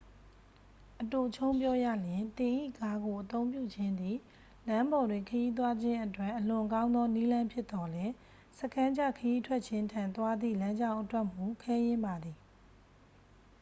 [1.01, 4.15] "အတိုချုံးပြောရလျှင် သင်၏ကားကိုအသုံးပြုခြင်းသည်
[4.67, 8.11] လမ်းပေါ်တွင်ခရီးသွားခြင်းအတွက် အလွန်ကောင်းသော နည်းလမ်းဖြစ်သော်လည်း
[8.59, 12.37] "စခန်းချခရီးထွက်ခြင်း" ထံသွားသည့် လမ်းကြောင်းအတွက်မူ ခဲယဉ်းပါသည်။